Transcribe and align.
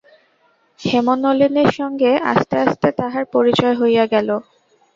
হেমনলিনীর 0.79 1.69
সঙ্গে 1.71 2.11
আস্তে 2.31 2.55
আস্তে 2.65 2.87
তাহার 2.99 3.23
পরিচয় 3.33 3.75
হইয়া 3.81 4.05
গেল। 4.13 4.29